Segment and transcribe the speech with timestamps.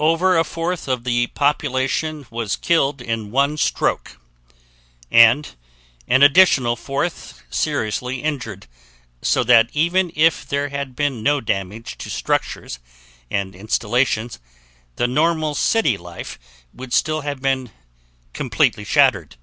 [0.00, 4.18] Over a fourth of the population was killed in one stroke
[5.08, 5.50] and
[6.08, 8.66] an additional fourth seriously injured,
[9.22, 12.80] so that even if there had been no damage to structures
[13.30, 14.40] and installations
[14.96, 16.40] the normal city life
[16.74, 17.70] would still have been
[18.32, 19.36] completely shattered.